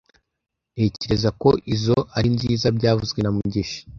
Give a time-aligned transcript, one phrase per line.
[0.73, 3.79] Ntekereza ko izoi ari nziza byavuzwe na mugisha